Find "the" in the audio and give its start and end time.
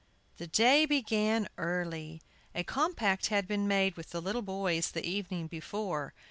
0.37-0.47, 4.09-4.19, 4.89-5.05